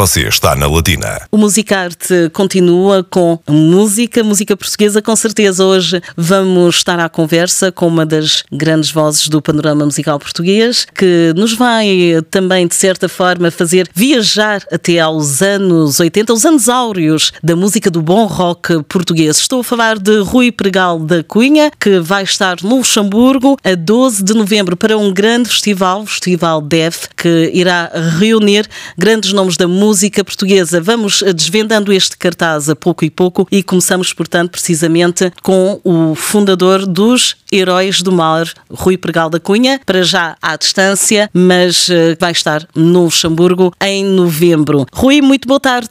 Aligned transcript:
Você 0.00 0.26
está 0.26 0.56
na 0.56 0.66
Latina. 0.66 1.20
O 1.30 1.36
Musicarte 1.36 2.30
continua 2.32 3.04
com 3.04 3.38
música, 3.46 4.24
música 4.24 4.56
portuguesa, 4.56 5.02
com 5.02 5.14
certeza. 5.14 5.62
Hoje 5.62 6.00
vamos 6.16 6.76
estar 6.76 6.98
à 6.98 7.06
conversa 7.06 7.70
com 7.70 7.86
uma 7.86 8.06
das 8.06 8.42
grandes 8.50 8.90
vozes 8.90 9.28
do 9.28 9.42
panorama 9.42 9.84
musical 9.84 10.18
português, 10.18 10.86
que 10.94 11.34
nos 11.36 11.52
vai 11.52 11.86
também, 12.30 12.66
de 12.66 12.74
certa 12.74 13.10
forma, 13.10 13.50
fazer 13.50 13.90
viajar 13.94 14.62
até 14.72 15.00
aos 15.00 15.42
anos 15.42 16.00
80, 16.00 16.32
os 16.32 16.46
anos 16.46 16.70
áureos 16.70 17.30
da 17.42 17.54
música 17.54 17.90
do 17.90 18.00
bom 18.00 18.24
rock 18.24 18.82
português. 18.84 19.36
Estou 19.36 19.60
a 19.60 19.64
falar 19.64 19.98
de 19.98 20.20
Rui 20.20 20.50
Pregal 20.50 20.98
da 20.98 21.22
Cunha, 21.22 21.70
que 21.78 22.00
vai 22.00 22.22
estar 22.22 22.56
no 22.62 22.76
Luxemburgo 22.76 23.58
a 23.62 23.74
12 23.74 24.24
de 24.24 24.32
novembro 24.32 24.78
para 24.78 24.96
um 24.96 25.12
grande 25.12 25.50
festival, 25.50 26.04
o 26.04 26.06
Festival 26.06 26.62
DEF, 26.62 27.06
que 27.14 27.50
irá 27.52 27.92
reunir 28.18 28.66
grandes 28.96 29.34
nomes 29.34 29.58
da 29.58 29.68
música 29.68 29.89
portuguesa. 30.24 30.80
Vamos 30.80 31.22
desvendando 31.34 31.92
este 31.92 32.16
cartaz 32.16 32.68
a 32.68 32.76
pouco 32.76 33.04
e 33.04 33.10
pouco 33.10 33.46
e 33.50 33.62
começamos, 33.62 34.12
portanto, 34.12 34.50
precisamente 34.50 35.32
com 35.42 35.80
o 35.84 36.14
fundador 36.14 36.86
dos 36.86 37.36
Heróis 37.52 38.00
do 38.02 38.12
Mar, 38.12 38.46
Rui 38.70 38.96
Pregal 38.96 39.28
da 39.28 39.40
Cunha, 39.40 39.80
para 39.84 40.02
já 40.02 40.36
à 40.40 40.56
distância, 40.56 41.28
mas 41.32 41.90
eh, 41.90 42.16
vai 42.20 42.32
estar 42.32 42.66
no 42.74 43.04
Luxemburgo 43.04 43.72
em 43.82 44.04
novembro. 44.04 44.86
Rui, 44.92 45.20
muito 45.20 45.48
boa 45.48 45.60
tarde. 45.60 45.90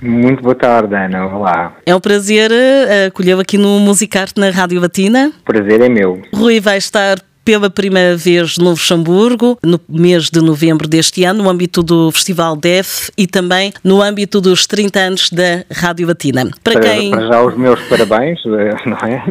Muito 0.00 0.42
boa 0.42 0.54
tarde, 0.54 0.94
Ana. 0.94 1.26
Olá. 1.26 1.76
É 1.84 1.94
um 1.94 2.00
prazer 2.00 2.50
uh, 2.50 3.08
acolhê-lo 3.08 3.40
aqui 3.40 3.58
no 3.58 3.80
Musicarte 3.80 4.38
na 4.38 4.50
Rádio 4.50 4.80
Latina. 4.80 5.32
Prazer 5.44 5.80
é 5.80 5.88
meu. 5.88 6.22
Rui 6.32 6.60
vai 6.60 6.78
estar 6.78 7.18
pela 7.48 7.70
primeira 7.70 8.14
vez 8.14 8.58
no 8.58 8.68
Luxemburgo, 8.68 9.58
no 9.62 9.80
mês 9.88 10.28
de 10.28 10.38
novembro 10.38 10.86
deste 10.86 11.24
ano, 11.24 11.44
no 11.44 11.48
âmbito 11.48 11.82
do 11.82 12.12
Festival 12.12 12.54
DEF 12.54 13.10
e 13.16 13.26
também 13.26 13.72
no 13.82 14.02
âmbito 14.02 14.38
dos 14.38 14.66
30 14.66 15.00
anos 15.00 15.30
da 15.30 15.64
Rádio 15.72 16.06
Latina. 16.06 16.50
Para, 16.62 16.78
para 16.78 16.90
quem... 16.90 17.10
Para 17.10 17.26
já 17.26 17.42
os 17.42 17.56
meus 17.56 17.80
parabéns, 17.84 18.38
eh, 18.44 18.76
não 18.84 18.98
é? 18.98 19.24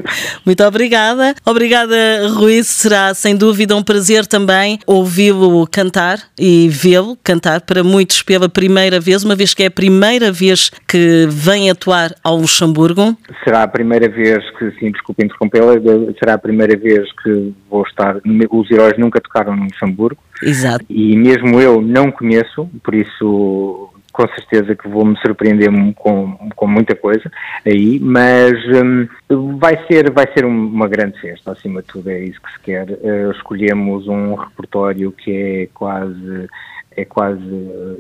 Muito 0.44 0.64
obrigada. 0.64 1.36
Obrigada, 1.46 1.96
Rui. 2.34 2.64
Será 2.64 3.14
sem 3.14 3.36
dúvida 3.36 3.76
um 3.76 3.84
prazer 3.84 4.26
também 4.26 4.80
ouvi-lo 4.88 5.68
cantar 5.68 6.20
e 6.40 6.68
vê-lo 6.70 7.16
cantar 7.24 7.62
para 7.62 7.84
muitos 7.84 8.24
pela 8.24 8.50
primeira 8.50 9.00
vez, 9.00 9.24
uma 9.24 9.36
vez 9.36 9.54
que 9.54 9.62
é 9.62 9.68
a 9.68 9.72
primeira 9.72 10.32
vez 10.32 10.72
que 10.88 11.28
vem 11.30 11.70
atuar 11.70 12.12
ao 12.24 12.38
Luxemburgo. 12.38 13.18
Será 13.44 13.64
a 13.64 13.68
primeira 13.68 14.08
vez 14.08 14.44
que, 14.58 14.72
sim, 14.80 14.92
desculpe 14.92 15.26
interrompê-la, 15.26 15.74
será 16.18 16.36
a 16.36 16.38
primeira 16.38 16.78
vez 16.78 17.12
que 17.22 17.54
vou 17.70 17.84
estar 17.84 18.18
os 18.18 18.72
heróis 18.72 18.98
nunca 18.98 19.20
tocaram 19.20 19.56
no 19.56 19.66
Luxemburgo. 19.66 20.22
Exato. 20.42 20.86
E 20.90 21.16
mesmo 21.16 21.60
eu 21.60 21.82
não 21.82 22.12
conheço, 22.12 22.70
por 22.84 22.96
isso 22.96 23.90
com 24.18 24.28
certeza 24.30 24.76
que 24.76 24.88
vou-me 24.88 25.16
surpreender 25.20 25.70
com, 25.94 26.50
com 26.56 26.68
muita 26.68 26.96
coisa 26.96 27.32
aí, 27.64 28.00
mas 28.00 28.52
um, 29.30 29.58
vai 29.60 29.78
ser, 29.86 30.12
vai 30.12 30.26
ser 30.34 30.44
uma 30.44 30.88
grande 30.88 31.20
festa, 31.22 31.52
acima 31.52 31.84
de 31.84 31.88
tudo 31.88 32.10
é 32.10 32.22
isso 32.22 32.42
que 32.42 32.52
se 32.52 32.60
quer. 32.62 32.90
Uh, 32.90 33.32
escolhemos 33.32 34.08
um 34.08 34.34
repertório 34.34 35.12
que 35.12 35.32
é 35.32 35.70
quase 35.72 36.48
é 36.98 37.06
quase 37.06 37.40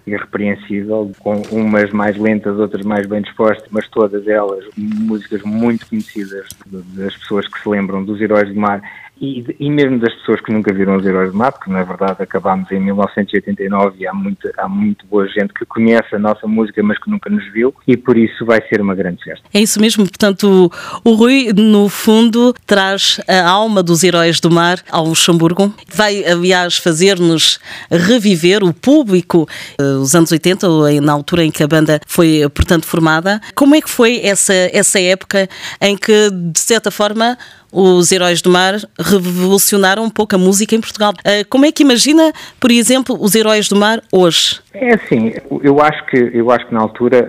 irrepreensível, 0.08 1.12
com 1.20 1.40
umas 1.52 1.92
mais 1.92 2.18
lentas, 2.18 2.58
outras 2.58 2.84
mais 2.84 3.06
bem 3.06 3.22
dispostas, 3.22 3.68
mas 3.70 3.88
todas 3.88 4.28
elas 4.28 4.66
músicas 4.76 5.44
muito 5.44 5.88
conhecidas 5.88 6.50
das 6.66 7.16
pessoas 7.16 7.48
que 7.48 7.62
se 7.62 7.70
lembram 7.70 8.04
dos 8.04 8.20
Heróis 8.20 8.52
do 8.52 8.60
Mar 8.60 8.82
e, 9.20 9.56
e, 9.60 9.70
mesmo 9.70 10.00
das 10.00 10.14
pessoas 10.16 10.42
que 10.42 10.52
nunca 10.52 10.74
viram 10.74 10.96
os 10.96 11.06
Heróis 11.06 11.32
do 11.32 11.38
Mar, 11.38 11.52
porque 11.52 11.72
na 11.72 11.84
verdade 11.84 12.22
acabámos 12.22 12.72
em 12.72 12.80
1989 12.80 13.98
e 14.00 14.08
há, 14.08 14.14
muito, 14.14 14.50
há 14.58 14.68
muito 14.68 15.06
boa 15.08 15.28
gente 15.28 15.54
que 15.54 15.66
conhece 15.66 16.16
a 16.16 16.20
nossa 16.20 16.48
música, 16.48 16.82
mas 16.84 16.98
que 16.98 17.10
nunca 17.10 17.30
nos 17.30 17.46
viu, 17.52 17.74
e 17.88 17.96
por 17.98 18.18
isso 18.18 18.46
vai 18.46 18.62
ser 18.68 18.82
uma 18.82 18.96
grande 18.96 19.24
festa. 19.24 19.44
É 19.54 19.60
isso 19.60 19.80
mesmo, 19.80 20.04
portanto, 20.04 20.72
o, 21.04 21.12
o 21.12 21.14
Rui, 21.16 21.52
no 21.54 21.90
fundo, 21.90 22.54
traz 22.66 23.20
a 23.28 23.48
alma 23.50 23.82
dos 23.84 24.04
Heróis 24.04 24.40
do 24.40 24.52
Mar 24.52 24.80
ao 24.92 25.06
Luxemburgo. 25.06 25.74
Vai, 25.94 26.24
aliás, 26.26 26.78
fazer-nos 26.78 27.60
reviver 27.90 28.64
o 28.64 28.74
público, 28.74 29.48
eh, 29.80 29.84
os 29.84 30.16
anos 30.16 30.32
80, 30.32 30.68
na 31.02 31.14
altura 31.14 31.44
em 31.44 31.52
que 31.52 31.64
a 31.64 31.68
banda 31.68 32.00
foi, 32.06 32.42
portanto, 32.54 32.86
formada. 32.86 33.42
Como 33.56 33.76
é 33.76 33.82
que 33.82 33.90
foi 33.90 34.22
essa, 34.24 34.54
essa 34.54 35.00
época 35.00 35.50
em 35.82 35.98
que, 35.98 36.30
de 36.32 36.60
certa 36.60 36.92
forma, 36.92 37.38
os 37.72 38.12
Heróis 38.12 38.42
do 38.42 38.50
Mar 38.50 38.76
revolucionaram 39.00 40.04
um 40.04 40.10
pouco 40.10 40.36
a 40.36 40.38
música 40.38 40.76
em 40.76 40.82
Portugal. 40.82 41.14
Ah, 41.26 41.46
como 41.50 41.66
é 41.66 41.72
que 41.72 41.84
imagina, 41.84 42.32
por 42.60 42.72
exemplo, 42.72 43.18
os 43.20 43.36
Heróis 43.36 43.68
do 43.68 43.76
Mar 43.76 44.02
hoje? 44.12 44.60
É 44.74 44.94
assim, 44.94 45.34
eu 45.64 45.82
acho 45.82 46.06
que 46.06 46.18
eu 46.34 46.52
acho 46.52 46.68
que 46.68 46.74
na 46.74 46.82
altura, 46.82 47.28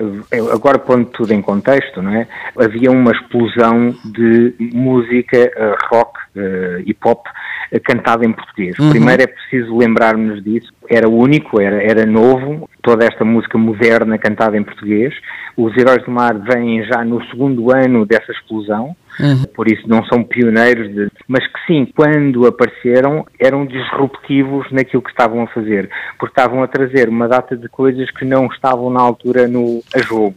agora 0.53 0.79
pondo 0.79 1.07
tudo 1.07 1.33
em 1.33 1.41
contexto, 1.41 2.03
não 2.03 2.13
é? 2.13 2.27
Havia 2.59 2.91
uma 2.91 3.13
explosão 3.13 3.95
de 4.05 4.55
música 4.75 5.51
uh, 5.57 5.95
rock, 5.95 6.19
uh, 6.37 6.81
hip 6.87 6.99
hop 7.05 7.27
uh, 7.73 7.81
cantada 7.83 8.25
em 8.25 8.33
português. 8.33 8.79
Uhum. 8.79 8.91
Primeiro 8.91 9.23
é 9.23 9.27
preciso 9.27 9.77
lembrarmos 9.77 10.43
disso. 10.43 10.73
Era 10.89 11.09
único, 11.09 11.61
era, 11.61 11.83
era 11.83 12.07
novo, 12.07 12.69
toda 12.83 13.05
esta 13.05 13.25
música 13.25 13.59
moderna 13.59 14.17
cantada 14.19 14.57
em 14.57 14.63
português. 14.63 15.15
Os 15.57 15.77
Heróis 15.77 16.05
do 16.05 16.11
Mar 16.11 16.39
vêm 16.39 16.85
já 16.85 17.05
no 17.05 17.23
segundo 17.27 17.71
ano 17.75 18.07
dessa 18.07 18.33
explosão. 18.33 18.97
Uhum. 19.21 19.45
Por 19.55 19.69
isso 19.69 19.89
não 19.89 20.05
são 20.05 20.23
pioneiros, 20.23 20.89
de, 20.95 21.09
mas 21.27 21.45
que 21.47 21.59
sim, 21.67 21.87
quando 21.95 22.47
apareceram 22.47 23.27
eram 23.41 23.67
disruptivos 23.67 24.71
naquilo 24.71 25.03
que 25.03 25.11
estavam 25.11 25.43
a 25.43 25.47
fazer, 25.49 25.91
porque 26.19 26.39
estavam 26.39 26.63
a 26.63 26.69
trazer 26.69 27.09
uma 27.09 27.27
data 27.27 27.57
de 27.57 27.69
coisas 27.69 28.09
que 28.13 28.25
não 28.25 28.47
estavam 28.47 28.91
na 28.91 29.01
altura 29.01 29.49
no, 29.49 29.83
a 29.95 29.99
jogo. 29.99 30.37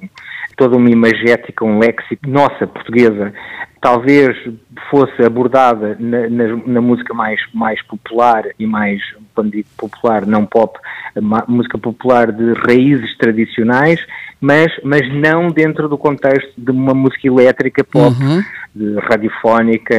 Toda 0.58 0.78
uma 0.78 0.90
imagética, 0.90 1.64
um 1.64 1.80
léxico 1.80 2.28
nossa, 2.28 2.68
portuguesa, 2.68 3.34
talvez 3.82 4.38
fosse 4.92 5.24
abordada 5.24 5.98
na, 6.00 6.30
na, 6.30 6.56
na, 6.68 6.82
música 6.82 7.14
mais, 7.16 7.42
mais 7.52 7.82
popular 7.82 8.46
e 8.60 8.66
mais, 8.68 9.02
quando 9.34 9.52
digo 9.52 9.68
popular, 9.76 10.26
não 10.26 10.46
pop, 10.46 10.80
música 11.48 11.80
popular 11.80 12.32
de 12.32 12.54
raízes 12.54 13.18
tradicionais, 13.18 14.06
mas, 14.42 14.68
mas 14.84 15.02
não 15.14 15.50
dentro 15.50 15.88
do 15.88 15.98
contexto 15.98 16.54
de 16.58 16.72
uma 16.72 16.94
música 16.94 17.28
elétrica 17.28 17.84
pop. 17.84 18.16
Uhum 18.22 18.42
radiofónica 19.10 19.98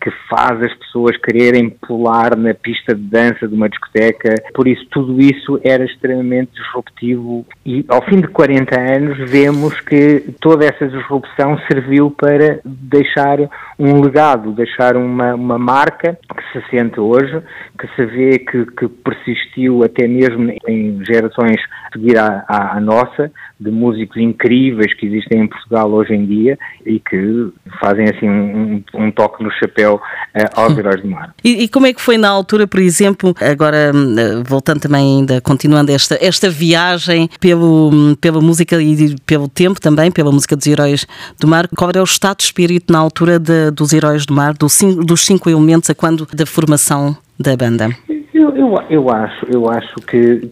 que 0.00 0.10
faz 0.28 0.62
as 0.62 0.74
pessoas 0.74 1.16
quererem 1.18 1.70
pular 1.70 2.36
na 2.36 2.54
pista 2.54 2.94
de 2.94 3.02
dança 3.02 3.46
de 3.46 3.54
uma 3.54 3.68
discoteca. 3.68 4.34
Por 4.54 4.66
isso, 4.66 4.86
tudo 4.90 5.20
isso 5.20 5.60
era 5.62 5.84
extremamente 5.84 6.52
disruptivo 6.52 7.46
e 7.64 7.84
ao 7.88 8.04
fim 8.06 8.20
de 8.20 8.28
40 8.28 8.80
anos 8.80 9.30
vemos 9.30 9.78
que 9.80 10.34
toda 10.40 10.64
essa 10.64 10.86
disrupção 10.86 11.58
serviu 11.70 12.10
para 12.10 12.60
deixar 12.64 13.38
um 13.78 14.00
legado, 14.00 14.52
deixar 14.52 14.96
uma, 14.96 15.34
uma 15.34 15.58
marca 15.58 16.18
que 16.36 16.52
se 16.52 16.70
sente 16.70 17.00
hoje, 17.00 17.42
que 17.78 17.86
se 17.94 18.06
vê 18.06 18.38
que, 18.38 18.64
que 18.66 18.88
persistiu 18.88 19.82
até 19.82 20.06
mesmo 20.06 20.50
em 20.66 21.04
gerações 21.04 21.60
seguir 21.94 22.18
à, 22.18 22.44
à, 22.48 22.76
à 22.76 22.80
nossa, 22.80 23.30
de 23.58 23.70
músicos 23.70 24.16
incríveis 24.16 24.92
que 24.94 25.06
existem 25.06 25.42
em 25.42 25.46
Portugal 25.46 25.90
hoje 25.90 26.12
em 26.12 26.26
dia 26.26 26.58
e 26.84 26.98
que 26.98 27.48
fazem 27.80 28.04
assim 28.04 28.28
um, 28.28 28.82
um 28.94 29.10
toque 29.10 29.42
no 29.42 29.50
chapéu 29.52 29.94
uh, 29.96 30.60
aos 30.60 30.76
heróis 30.78 31.00
do 31.00 31.08
mar. 31.08 31.34
E, 31.42 31.64
e, 31.64 31.68
como 31.68 31.86
é 31.86 31.92
que 31.92 32.00
foi 32.00 32.18
na 32.18 32.28
altura, 32.28 32.66
por 32.66 32.80
exemplo, 32.80 33.34
agora 33.40 33.92
hum, 33.94 34.42
voltando 34.44 34.80
também 34.80 35.18
ainda, 35.18 35.40
continuando 35.40 35.92
esta, 35.92 36.18
esta 36.20 36.50
viagem 36.50 37.28
pelo, 37.40 37.90
hum, 37.92 38.14
pela 38.20 38.40
música 38.40 38.80
e 38.82 39.16
pelo 39.24 39.48
tempo 39.48 39.80
também, 39.80 40.10
pela 40.10 40.32
música 40.32 40.56
dos 40.56 40.66
heróis 40.66 41.06
do 41.40 41.46
mar, 41.46 41.68
qual 41.68 41.90
era 41.90 42.00
o 42.00 42.04
estado 42.04 42.38
de 42.38 42.44
espírito 42.44 42.92
na 42.92 42.98
altura 42.98 43.38
de, 43.38 43.70
dos 43.70 43.92
heróis 43.92 44.26
do 44.26 44.34
mar, 44.34 44.54
do, 44.54 44.66
dos 45.04 45.24
cinco 45.24 45.48
elementos 45.48 45.88
a 45.88 45.94
quando 45.94 46.26
da 46.34 46.44
formação 46.44 47.16
da 47.38 47.56
banda? 47.56 47.90
Eu, 48.34 48.50
eu, 48.56 48.74
eu, 48.90 49.10
acho, 49.10 49.46
eu 49.48 49.70
acho 49.70 49.94
que 50.08 50.50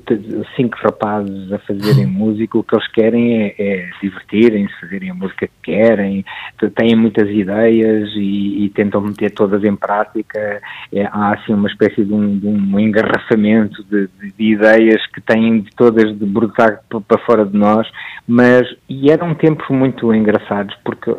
cinco 0.54 0.78
rapazes 0.84 1.52
a 1.52 1.58
fazerem 1.58 2.06
música, 2.06 2.56
o 2.56 2.62
que 2.62 2.76
eles 2.76 2.86
querem 2.92 3.42
é, 3.42 3.54
é 3.58 3.90
divertirem-se, 4.00 4.80
fazerem 4.80 5.10
a 5.10 5.14
música 5.14 5.48
que 5.48 5.72
querem, 5.72 6.24
têm 6.76 6.94
muitas 6.94 7.28
ideias 7.28 8.08
e, 8.14 8.66
e 8.66 8.70
tentam 8.70 9.00
meter 9.00 9.32
todas 9.32 9.64
em 9.64 9.74
prática. 9.74 10.62
É, 10.92 11.06
há 11.06 11.32
assim 11.32 11.54
uma 11.54 11.66
espécie 11.66 12.04
de 12.04 12.14
um, 12.14 12.38
de 12.38 12.46
um 12.46 12.78
engarrafamento 12.78 13.82
de, 13.82 14.08
de, 14.20 14.30
de, 14.30 14.52
ideias 14.52 15.04
que 15.08 15.20
têm 15.20 15.64
todas 15.76 16.16
de 16.16 16.24
brotar 16.24 16.82
para 16.88 17.18
fora 17.18 17.44
de 17.44 17.56
nós, 17.58 17.90
mas 18.28 18.64
e 18.88 19.10
eram 19.10 19.34
tempos 19.34 19.68
muito 19.70 20.14
engraçados, 20.14 20.76
porque 20.84 21.10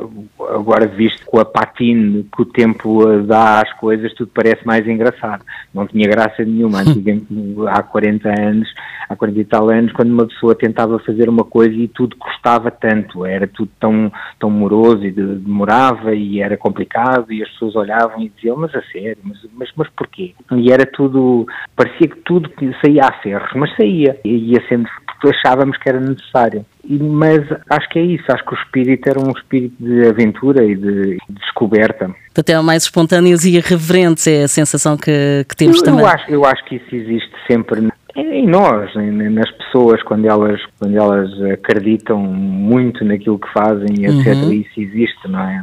agora 0.50 0.88
visto 0.88 1.26
com 1.26 1.42
a 1.42 1.46
patina 1.46 2.24
que 2.34 2.42
o 2.42 2.46
tempo 2.46 3.06
dá 3.24 3.60
às 3.60 3.74
coisas, 3.74 4.14
tudo 4.14 4.32
parece 4.34 4.66
mais 4.66 4.88
engraçado. 4.88 5.44
Não 5.74 5.86
tinha 5.86 6.08
graça 6.08 6.46
nenhuma 6.54 6.54
nenhuma. 6.64 6.82
Antigamente, 6.82 7.28
há 7.68 7.84
40 7.84 8.30
anos, 8.30 8.74
há 9.10 9.16
40 9.16 9.40
e 9.40 9.46
tal 9.46 9.70
anos, 9.70 9.92
quando 9.92 10.12
uma 10.12 10.28
pessoa 10.28 10.56
tentava 10.56 11.00
fazer 11.00 11.30
uma 11.30 11.44
coisa 11.44 11.74
e 11.74 11.88
tudo 11.88 12.16
custava 12.18 12.72
tanto, 12.72 13.26
era 13.26 13.48
tudo 13.48 13.70
tão, 13.80 14.12
tão 14.40 14.50
moroso 14.50 15.06
e 15.06 15.12
demorava 15.12 16.14
e 16.16 16.42
era 16.42 16.58
complicado 16.58 17.32
e 17.32 17.44
as 17.44 17.50
pessoas 17.50 17.76
olhavam 17.76 18.22
e 18.22 18.30
diziam, 18.30 18.58
mas 18.58 18.74
a 18.76 18.82
sério, 18.92 19.18
mas, 19.24 19.38
mas, 19.54 19.70
mas 19.76 19.90
porquê? 19.90 20.34
E 20.52 20.72
era 20.72 20.86
tudo, 20.86 21.46
parecia 21.76 22.08
que 22.08 22.20
tudo 22.22 22.50
saía 22.84 23.04
a 23.04 23.22
ferros, 23.22 23.52
mas 23.56 23.76
saía, 23.76 24.20
e 24.24 24.54
ia 24.54 24.64
sendo 24.68 24.88
porque 25.24 25.38
achávamos 25.38 25.78
que 25.78 25.90
era 25.90 26.00
necessário. 26.00 26.66
Mas 26.88 27.42
acho 27.70 27.90
que 27.90 28.00
é 28.00 28.02
isso, 28.02 28.26
acho 28.30 28.44
que 28.44 28.54
o 28.54 28.58
espírito 28.58 29.08
era 29.08 29.20
um 29.20 29.32
espírito 29.32 29.76
de 29.80 30.06
aventura 30.08 30.66
e 30.66 30.76
de, 30.76 31.18
de 31.18 31.20
descoberta. 31.30 32.14
Até 32.38 32.60
mais 32.62 32.84
espontâneos 32.84 33.46
e 33.46 33.56
irreverentes 33.56 34.28
é 34.28 34.44
a 34.44 34.48
sensação 34.48 34.98
que, 34.98 35.46
que 35.48 35.56
temos 35.56 35.78
eu, 35.78 35.84
também. 35.84 36.02
Eu 36.02 36.08
acho, 36.08 36.32
eu 36.32 36.46
acho 36.46 36.66
que 36.66 36.76
isso 36.76 36.96
existe 36.96 37.32
sempre 37.48 37.90
em 38.16 38.48
nós, 38.48 38.92
nas 38.96 39.50
pessoas, 39.52 40.02
quando 40.04 40.26
elas, 40.26 40.62
quando 40.80 40.96
elas 40.96 41.32
acreditam 41.52 42.20
muito 42.20 43.04
naquilo 43.04 43.40
que 43.40 43.52
fazem, 43.52 44.06
etc. 44.06 44.36
Uhum. 44.36 44.54
Isso 44.54 44.80
existe, 44.80 45.28
não 45.28 45.40
é? 45.40 45.62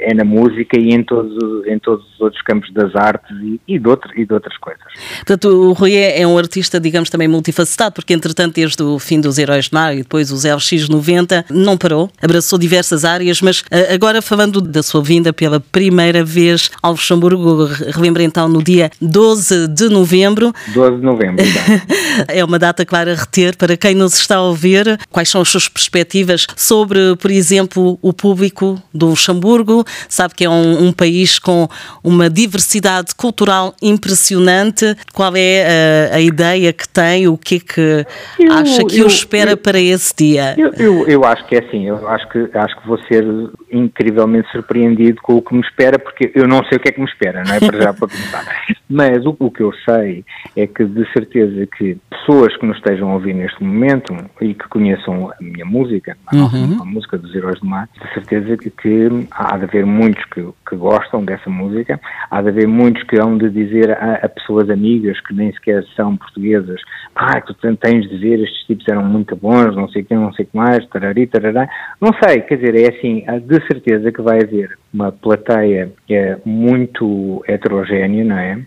É 0.00 0.14
na 0.14 0.24
música 0.24 0.78
e 0.78 0.90
em 0.90 1.02
todos, 1.02 1.66
em 1.66 1.76
todos 1.78 2.04
os 2.14 2.20
outros 2.20 2.40
campos 2.42 2.72
das 2.72 2.94
artes 2.94 3.36
e, 3.42 3.60
e, 3.66 3.78
de, 3.80 3.88
outro, 3.88 4.10
e 4.16 4.24
de 4.24 4.32
outras 4.32 4.56
coisas. 4.58 4.82
Portanto, 5.16 5.48
o 5.48 5.72
Rui 5.72 5.96
é, 5.96 6.20
é 6.20 6.26
um 6.26 6.38
artista, 6.38 6.78
digamos, 6.78 7.10
também 7.10 7.26
multifacetado, 7.26 7.94
porque 7.96 8.14
entretanto, 8.14 8.54
desde 8.54 8.80
o 8.80 8.98
fim 9.00 9.20
dos 9.20 9.36
Heróis 9.36 9.64
de 9.64 9.74
Mar 9.74 9.92
e 9.94 10.02
depois 10.02 10.30
os 10.30 10.44
LX90, 10.44 11.46
não 11.50 11.76
parou, 11.76 12.08
abraçou 12.22 12.58
diversas 12.58 13.04
áreas, 13.04 13.42
mas 13.42 13.64
eh, 13.72 13.92
agora 13.92 14.22
falando 14.22 14.60
da 14.60 14.84
sua 14.84 15.02
vinda 15.02 15.32
pela 15.32 15.58
primeira 15.58 16.24
vez 16.24 16.70
ao 16.80 16.92
Luxemburgo, 16.92 17.64
relembra 17.92 18.22
então 18.22 18.48
no 18.48 18.62
dia 18.62 18.90
12 19.00 19.66
de 19.68 19.88
novembro. 19.88 20.52
12 20.72 20.96
de 20.96 21.02
novembro, 21.02 21.44
É 22.28 22.44
uma 22.44 22.58
data, 22.58 22.84
claro, 22.84 23.10
a 23.10 23.14
reter 23.14 23.56
para 23.56 23.76
quem 23.76 23.94
nos 23.94 24.14
está 24.14 24.36
a 24.36 24.42
ouvir. 24.42 24.98
Quais 25.10 25.28
são 25.28 25.40
as 25.40 25.48
suas 25.48 25.68
perspectivas 25.68 26.46
sobre, 26.56 27.16
por 27.16 27.30
exemplo, 27.30 27.98
o 28.02 28.12
público 28.12 28.80
do 28.92 29.06
Luxemburgo? 29.06 29.84
Sabe 30.08 30.34
que 30.34 30.44
é 30.44 30.50
um, 30.50 30.86
um 30.86 30.92
país 30.92 31.38
com 31.38 31.68
uma 32.02 32.28
diversidade 32.28 33.14
cultural 33.14 33.74
impressionante. 33.82 34.96
Qual 35.12 35.32
é 35.36 36.10
a, 36.12 36.16
a, 36.16 36.20
ideia 36.20 36.72
que 36.72 36.88
tem? 36.88 37.28
O 37.28 37.36
que 37.36 37.56
é 37.56 37.60
que 37.60 38.06
eu, 38.38 38.52
acha 38.52 38.84
que 38.84 38.98
eu, 38.98 39.04
o 39.04 39.08
espera 39.08 39.52
eu, 39.52 39.56
para 39.56 39.80
esse 39.80 40.14
dia? 40.16 40.54
Eu, 40.58 41.06
eu, 41.06 41.24
acho 41.24 41.46
que 41.46 41.56
é 41.56 41.64
assim. 41.64 41.86
Eu 41.86 42.08
acho 42.08 42.28
que, 42.28 42.48
acho 42.54 42.80
que 42.80 42.86
vou 42.86 42.98
ser 43.04 43.24
incrivelmente 43.70 44.50
surpreendido 44.50 45.20
com 45.22 45.36
o 45.36 45.42
que 45.42 45.54
me 45.54 45.60
espera, 45.60 45.98
porque 45.98 46.30
eu 46.34 46.46
não 46.46 46.64
sei 46.64 46.78
o 46.78 46.80
que 46.80 46.88
é 46.88 46.92
que 46.92 47.00
me 47.00 47.06
espera, 47.06 47.42
não 47.44 47.54
é? 47.54 47.60
Para 47.60 47.80
já 47.80 47.92
para 47.92 48.08
começar. 48.08 48.44
Mas 48.88 49.24
o, 49.26 49.36
o 49.38 49.50
que 49.50 49.62
eu 49.62 49.72
sei 49.84 50.24
é 50.56 50.66
que, 50.66 50.84
de 50.84 51.10
certeza, 51.12 51.66
que 51.66 51.98
pessoas 52.10 52.56
que 52.56 52.64
nos 52.64 52.78
estejam 52.78 53.10
a 53.10 53.14
ouvir 53.14 53.34
neste 53.34 53.62
momento 53.62 54.16
e 54.40 54.54
que 54.54 54.66
conheçam 54.68 55.30
a 55.30 55.42
minha 55.42 55.64
música, 55.66 56.16
uhum. 56.32 56.80
a, 56.80 56.84
música 56.84 57.18
dos 57.18 57.34
Heróis 57.34 57.60
do 57.60 57.66
Mar, 57.66 57.88
de 57.92 58.14
certeza 58.14 58.56
que, 58.56 58.70
que 58.70 59.08
há 59.30 59.58
de 59.58 59.64
haver 59.64 59.84
muitos 59.84 60.24
que, 60.26 60.46
que, 60.68 60.76
gostam 60.76 61.22
dessa 61.22 61.50
música, 61.50 62.00
há 62.30 62.40
de 62.40 62.48
haver 62.48 62.66
muitos 62.66 63.02
que 63.02 63.18
hão 63.20 63.36
de 63.36 63.50
dizer 63.50 63.90
a, 63.90 64.14
a 64.22 64.28
pessoas 64.28 64.70
amigas 64.70 65.20
que 65.20 65.34
nem 65.34 65.52
sequer 65.52 65.84
são 65.94 66.16
portuguesas, 66.16 66.80
ah, 67.14 67.40
tu 67.40 67.54
tens 67.76 68.08
de 68.08 68.16
dizer, 68.16 68.40
estes 68.40 68.66
tipos 68.66 68.86
eram 68.88 69.04
muito 69.04 69.36
bons, 69.36 69.76
não 69.76 69.88
sei 69.88 70.02
o 70.02 70.04
que, 70.04 70.14
não 70.14 70.32
sei 70.32 70.44
o 70.44 70.48
que 70.48 70.56
mais, 70.56 70.86
tarari, 70.88 71.26
tarará. 71.26 71.68
Não 72.00 72.10
sei, 72.22 72.40
quer 72.42 72.56
dizer, 72.56 72.74
é 72.76 72.96
assim, 72.96 73.24
de 73.46 73.57
certeza 73.66 74.12
que 74.12 74.22
vai 74.22 74.42
haver 74.42 74.78
uma 74.92 75.12
plateia 75.12 75.90
é 76.10 76.38
muito 76.44 77.42
heterogénea, 77.46 78.24
não 78.24 78.38
é? 78.38 78.58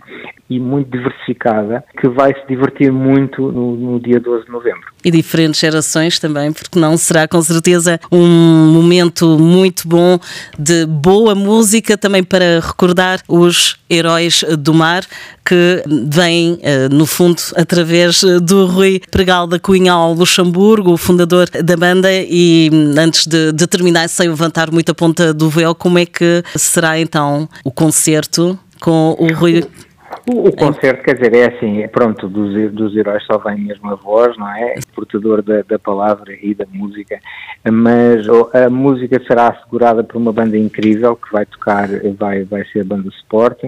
E 0.52 0.60
muito 0.60 0.92
diversificada, 0.92 1.82
que 1.98 2.10
vai 2.10 2.34
se 2.34 2.46
divertir 2.46 2.92
muito 2.92 3.52
no, 3.52 3.76
no, 3.78 4.00
dia 4.02 4.20
12 4.20 4.46
de 4.46 4.52
novembro. 4.52 4.82
E 5.04 5.10
diferentes 5.10 5.62
gerações 5.62 6.20
também, 6.20 6.52
porque 6.52 6.78
não 6.78 6.98
será 6.98 7.26
com 7.26 7.42
certeza 7.42 7.98
um 8.12 8.28
momento 8.74 9.40
muito 9.40 9.88
bom 9.88 10.20
de 10.60 10.86
boa 10.86 11.34
música 11.34 11.98
também 11.98 12.22
para 12.22 12.60
recordar 12.60 13.22
os 13.30 13.80
heróis 13.90 14.44
do 14.60 14.74
mar 14.74 15.04
que 15.46 15.84
vêm, 16.10 16.60
eh, 16.62 16.88
no 16.90 17.06
fundo, 17.06 17.42
através 17.56 18.24
do 18.42 18.66
Rui 18.66 19.02
Pregal 19.12 19.48
da 19.48 19.60
Cunha 19.60 19.94
ao 19.94 20.14
Luxemburgo, 20.14 20.92
o 20.92 20.98
fundador 20.98 21.50
da 21.50 21.76
banda, 21.76 22.10
e 22.12 22.70
antes 22.98 23.26
de, 23.26 23.52
de 23.52 23.68
terminar, 23.68 24.08
sem 24.08 24.30
levantar 24.30 24.72
muito 24.72 24.92
a 24.92 24.96
ponta 24.96 25.34
do 25.34 25.50
véu, 25.50 25.74
como 25.74 25.98
é 25.98 26.06
que 26.06 26.44
será 26.56 27.00
então 27.00 27.50
o 27.64 27.72
concerto 27.72 28.58
com 28.80 29.16
o 29.20 29.34
Rui 29.34 29.64
o, 30.28 30.52
concerto, 30.52 31.04
quer 31.04 31.16
dizer, 31.16 31.34
é 31.36 31.56
assim, 31.56 31.82
é 31.82 31.88
pronto, 31.88 32.28
dos, 32.28 32.72
dos 32.72 32.96
heróis 32.96 33.24
só 33.26 33.38
vem 33.38 33.58
mesmo 33.60 33.90
a 33.92 33.96
voz, 33.96 34.38
não 34.38 34.48
é? 34.50 34.76
Portador 34.94 35.42
da, 35.42 35.62
da 35.62 35.80
palavra 35.80 36.34
e 36.42 36.54
da 36.54 36.66
música, 36.72 37.20
mas 37.70 38.26
a 38.54 38.70
música 38.70 39.22
será 39.26 39.50
assegurada 39.50 40.04
por 40.04 40.18
uma 40.18 40.32
banda 40.32 40.58
incrível 40.58 41.16
que 41.16 41.32
vai 41.32 41.46
tocar, 41.46 41.88
vai, 42.18 42.44
vai 42.44 42.66
ser 42.66 42.82
a 42.82 42.86
banda 42.86 43.10
Sport. 43.10 43.64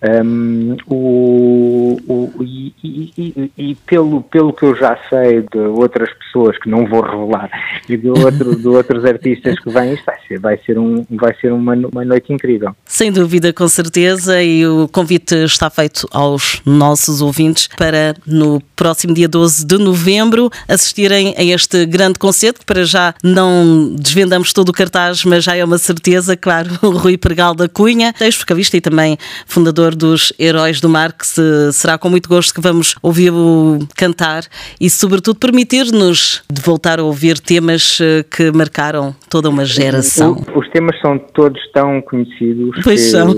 Um, 0.00 0.76
o, 0.86 1.96
o, 2.06 2.32
e, 2.44 2.72
e, 2.84 3.12
e, 3.18 3.52
e, 3.58 3.74
pelo, 3.74 4.22
pelo 4.22 4.52
que 4.52 4.64
eu 4.64 4.76
já 4.76 4.96
sei 5.10 5.42
de 5.42 5.58
outras 5.58 6.08
pessoas 6.14 6.56
que 6.58 6.68
não 6.68 6.86
vou 6.86 7.00
revelar 7.00 7.50
e 7.88 7.96
de, 7.96 8.08
outro, 8.08 8.54
de 8.54 8.68
outros 8.68 9.04
artistas 9.04 9.58
que 9.58 9.70
vêm, 9.70 9.94
isto 9.94 10.04
vai 10.04 10.18
ser, 10.28 10.38
vai 10.38 10.58
ser, 10.58 10.78
um, 10.78 11.04
vai 11.10 11.34
ser 11.40 11.52
uma, 11.52 11.74
uma 11.74 12.04
noite 12.04 12.32
incrível. 12.32 12.76
Sem 12.84 13.10
dúvida, 13.10 13.52
com 13.52 13.66
certeza, 13.66 14.40
e 14.40 14.64
o 14.66 14.86
convite 14.86 15.34
está 15.34 15.68
feito 15.68 16.07
aos 16.12 16.60
nossos 16.64 17.20
ouvintes 17.20 17.68
para 17.76 18.14
no 18.26 18.60
próximo 18.74 19.14
dia 19.14 19.28
12 19.28 19.66
de 19.66 19.78
novembro 19.78 20.50
assistirem 20.68 21.34
a 21.36 21.42
este 21.42 21.84
grande 21.86 22.18
concerto, 22.18 22.60
que 22.60 22.66
para 22.66 22.84
já 22.84 23.14
não 23.22 23.94
desvendamos 23.98 24.52
todo 24.52 24.68
o 24.68 24.72
cartaz, 24.72 25.24
mas 25.24 25.44
já 25.44 25.56
é 25.56 25.64
uma 25.64 25.78
certeza, 25.78 26.36
claro, 26.36 26.70
o 26.82 26.90
Rui 26.98 27.16
Pergal 27.16 27.54
da 27.54 27.68
Cunha, 27.68 28.14
ex-vocalista 28.20 28.76
e 28.76 28.80
também 28.80 29.16
fundador 29.46 29.94
dos 29.94 30.32
Heróis 30.38 30.80
do 30.80 30.88
Mar, 30.88 31.12
que 31.12 31.26
se, 31.26 31.72
será 31.72 31.98
com 31.98 32.08
muito 32.08 32.28
gosto 32.28 32.54
que 32.54 32.60
vamos 32.60 32.94
ouvi-lo 33.02 33.78
cantar 33.96 34.44
e, 34.80 34.88
sobretudo, 34.88 35.38
permitir-nos 35.38 36.42
de 36.50 36.60
voltar 36.60 37.00
a 37.00 37.02
ouvir 37.02 37.38
temas 37.40 37.98
eh, 38.00 38.24
que 38.24 38.50
marcaram 38.52 39.14
toda 39.28 39.48
uma 39.48 39.64
geração. 39.64 40.44
Os 40.54 40.68
temas 40.70 40.98
são 41.00 41.18
todos 41.18 41.60
tão 41.72 42.00
conhecidos 42.02 42.80
pois 42.82 43.00
que, 43.00 43.10
são. 43.10 43.32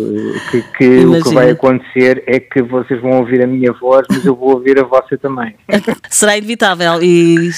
que, 0.50 0.62
que 0.76 1.04
o 1.04 1.22
que 1.22 1.34
vai 1.34 1.50
acontecer 1.50 2.22
é 2.26 2.40
que 2.40 2.49
vocês 2.62 3.00
vão 3.00 3.18
ouvir 3.18 3.42
a 3.42 3.46
minha 3.46 3.72
voz, 3.72 4.06
mas 4.08 4.24
eu 4.24 4.34
vou 4.34 4.54
ouvir 4.54 4.78
a 4.78 4.84
vossa 4.84 5.16
também. 5.16 5.54
Será 6.10 6.36
inevitável 6.36 7.02
e 7.02 7.50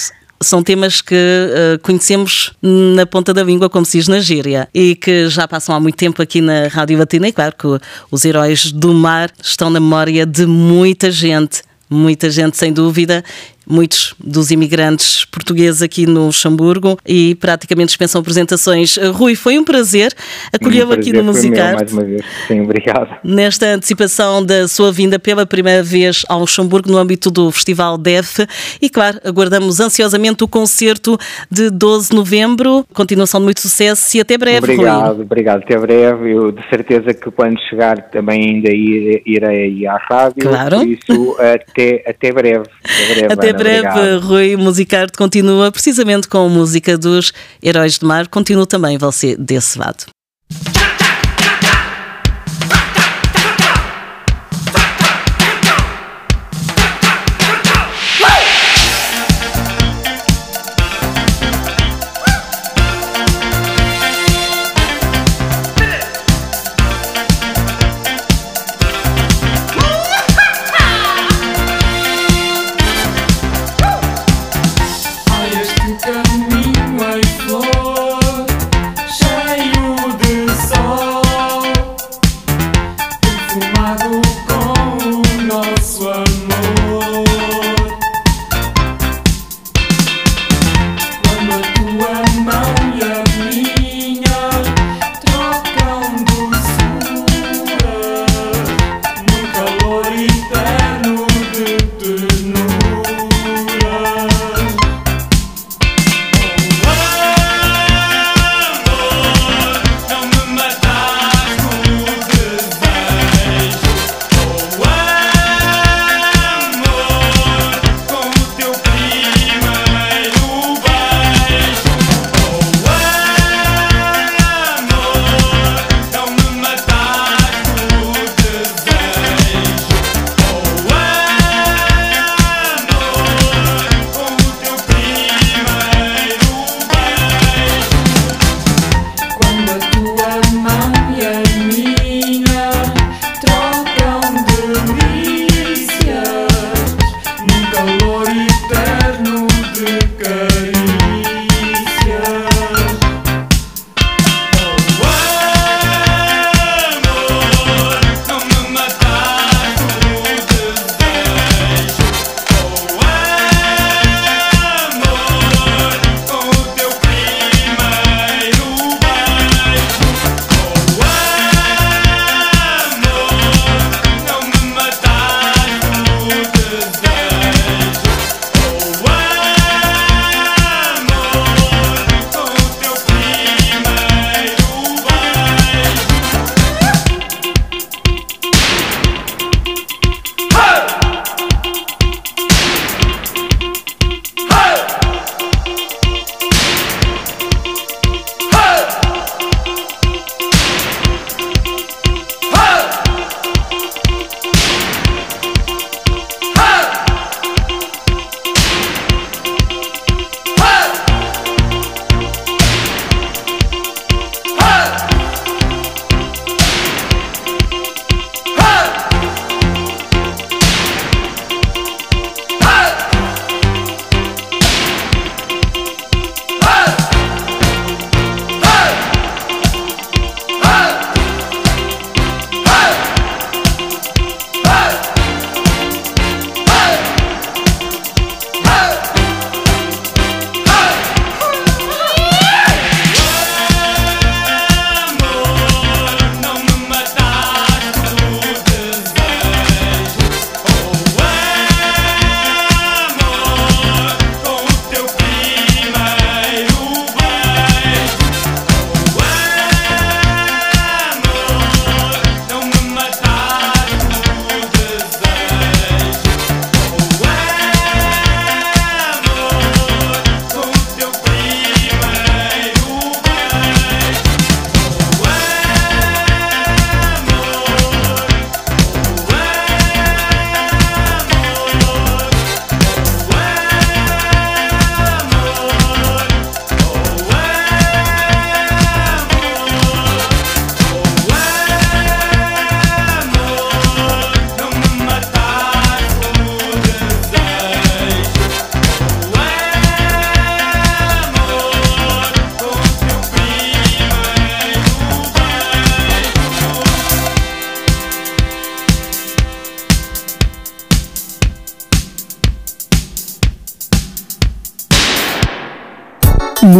são 0.42 0.62
temas 0.62 1.00
que 1.00 1.14
uh, 1.14 1.78
conhecemos 1.82 2.52
na 2.60 3.06
ponta 3.06 3.32
da 3.32 3.42
língua, 3.42 3.70
como 3.70 3.86
se 3.86 3.98
diz 3.98 4.08
na 4.08 4.20
gíria, 4.20 4.68
e 4.74 4.94
que 4.94 5.28
já 5.28 5.46
passam 5.46 5.74
há 5.74 5.80
muito 5.80 5.96
tempo 5.96 6.20
aqui 6.20 6.40
na 6.40 6.68
Rádio 6.68 6.98
Latina. 6.98 7.28
E 7.28 7.32
claro 7.32 7.54
que 7.56 7.66
os 8.10 8.24
heróis 8.24 8.72
do 8.72 8.92
mar 8.92 9.30
estão 9.42 9.70
na 9.70 9.80
memória 9.80 10.26
de 10.26 10.44
muita 10.46 11.10
gente, 11.10 11.62
muita 11.88 12.28
gente, 12.30 12.56
sem 12.56 12.72
dúvida, 12.72 13.24
muitos 13.66 14.14
dos 14.18 14.50
imigrantes 14.50 15.24
portugueses 15.24 15.82
aqui 15.82 16.06
no 16.06 16.26
Luxemburgo 16.26 16.98
e 17.06 17.34
praticamente 17.36 17.88
dispensam 17.88 18.20
apresentações. 18.20 18.96
Rui, 19.14 19.34
foi 19.34 19.58
um 19.58 19.64
prazer 19.64 20.12
acolhê-lo 20.52 20.90
um 20.90 20.94
aqui 20.94 21.12
no 21.12 21.24
Musicarte. 21.24 21.74
Mais 21.76 21.92
uma 21.92 22.04
vez, 22.04 22.22
sim, 22.46 22.60
obrigado. 22.60 23.08
Nesta 23.24 23.66
antecipação 23.66 24.44
da 24.44 24.68
sua 24.68 24.92
vinda 24.92 25.18
pela 25.18 25.46
primeira 25.46 25.82
vez 25.82 26.22
ao 26.28 26.40
Luxemburgo 26.40 26.90
no 26.90 26.98
âmbito 26.98 27.30
do 27.30 27.50
Festival 27.50 27.96
DEF 27.98 28.46
e, 28.80 28.88
claro, 28.88 29.18
aguardamos 29.24 29.80
ansiosamente 29.80 30.44
o 30.44 30.48
concerto 30.48 31.18
de 31.50 31.70
12 31.70 32.10
de 32.10 32.16
novembro. 32.16 32.84
Continuação 32.92 33.40
de 33.40 33.44
muito 33.44 33.60
sucesso 33.60 34.16
e 34.16 34.20
até 34.20 34.36
breve, 34.38 34.58
Obrigado, 34.58 35.14
Rui. 35.14 35.24
obrigado. 35.24 35.62
Até 35.62 35.78
breve. 35.78 36.32
Eu 36.32 36.52
de 36.52 36.68
certeza 36.68 37.14
que 37.14 37.30
quando 37.30 37.58
chegar 37.68 38.10
também 38.10 38.56
ainda 38.56 38.70
irei 38.72 39.86
à 39.86 39.96
rádio. 39.96 40.42
Claro. 40.42 40.78
Por 40.78 40.88
isso, 40.88 41.36
até, 41.40 42.04
até 42.06 42.32
breve. 42.32 42.64
Até 42.84 43.14
breve. 43.14 43.32
Até 43.32 43.51
breve, 43.52 43.88
Obrigado. 43.88 44.26
Rui 44.26 44.56
Musicarte 44.56 45.16
continua 45.16 45.70
precisamente 45.70 46.28
com 46.28 46.46
a 46.46 46.48
música 46.48 46.96
dos 46.96 47.32
Heróis 47.62 47.98
do 47.98 48.06
Mar. 48.06 48.28
Continua 48.28 48.66
também 48.66 48.98
você 48.98 49.36
desse 49.36 49.78
lado. 49.78 50.06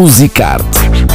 Musicarte 0.02 1.12